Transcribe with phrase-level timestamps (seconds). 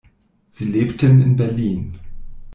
[0.49, 1.99] Sie lebten in Berlin.